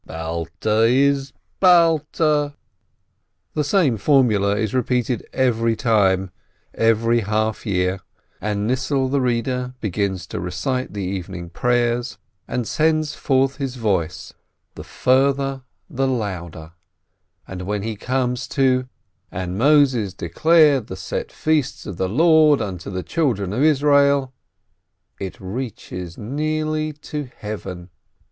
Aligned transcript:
—"Balta 0.07 0.85
is 0.85 1.31
Balta." 1.59 2.55
The 3.53 3.63
same 3.63 3.97
formula 3.97 4.55
is 4.57 4.73
repeated 4.73 5.23
every 5.31 5.75
time, 5.75 6.31
every 6.73 7.19
half 7.19 7.67
year, 7.67 7.99
and 8.41 8.65
Nissel 8.67 9.09
the 9.11 9.21
reader 9.21 9.75
begins 9.79 10.25
to 10.33 10.39
recite 10.39 10.93
the 10.95 11.03
evening 11.03 11.51
prayers, 11.51 12.17
and 12.47 12.67
sends 12.67 13.13
forth 13.13 13.57
his 13.57 13.75
voice, 13.75 14.33
the 14.73 14.83
further 14.83 15.61
the 15.87 16.07
FISHEL 16.07 16.07
THE 16.07 16.07
TEACHER 16.07 16.13
127 16.15 16.45
louder, 16.67 16.73
and 17.47 17.67
when 17.69 17.83
he 17.83 17.95
comes 17.95 18.47
to 18.47 18.87
"And 19.31 19.55
Moses 19.55 20.15
declared 20.15 20.87
the 20.87 20.95
set 20.97 21.31
feasts 21.31 21.85
of 21.85 21.97
the 21.97 22.09
Lord 22.09 22.59
unto 22.59 22.89
the 22.89 23.03
children 23.03 23.53
of 23.53 23.61
Israel," 23.61 24.33
it 25.19 25.39
reaches 25.39 26.17
nearly 26.17 26.91
to 26.93 27.29
Heaven. 27.37 27.91